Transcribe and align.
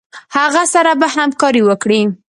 هغه 0.37 0.63
سره 0.73 0.91
به 0.99 1.07
همکاري 1.17 1.61
وکړي. 1.65 2.01